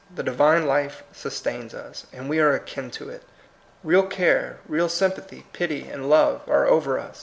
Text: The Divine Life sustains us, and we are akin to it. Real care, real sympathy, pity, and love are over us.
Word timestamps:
The 0.15 0.23
Divine 0.23 0.65
Life 0.65 1.03
sustains 1.11 1.75
us, 1.75 2.07
and 2.11 2.27
we 2.27 2.39
are 2.39 2.53
akin 2.53 2.89
to 2.89 3.09
it. 3.09 3.21
Real 3.83 4.07
care, 4.07 4.57
real 4.67 4.89
sympathy, 4.89 5.45
pity, 5.53 5.87
and 5.89 6.09
love 6.09 6.41
are 6.49 6.65
over 6.65 6.97
us. 6.97 7.19